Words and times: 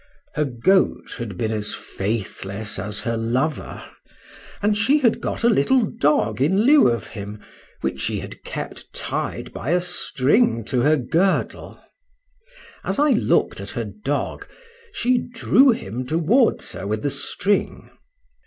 —Her 0.33 0.45
goat 0.45 1.17
had 1.19 1.37
been 1.37 1.51
as 1.51 1.75
faithless 1.75 2.79
as 2.79 3.01
her 3.01 3.15
lover; 3.15 3.83
and 4.59 4.75
she 4.75 4.97
had 4.97 5.21
got 5.21 5.43
a 5.43 5.47
little 5.47 5.83
dog 5.85 6.41
in 6.41 6.61
lieu 6.63 6.87
of 6.89 7.05
him, 7.09 7.39
which 7.81 7.99
she 7.99 8.19
had 8.19 8.43
kept 8.43 8.95
tied 8.95 9.53
by 9.53 9.69
a 9.69 9.79
string 9.79 10.63
to 10.63 10.81
her 10.81 10.97
girdle: 10.97 11.79
as 12.83 12.97
I 12.97 13.11
looked 13.11 13.61
at 13.61 13.69
her 13.77 13.85
dog, 13.85 14.47
she 14.91 15.19
drew 15.19 15.69
him 15.69 16.07
towards 16.07 16.71
her 16.71 16.87
with 16.87 17.03
the 17.03 17.11
string. 17.11 17.91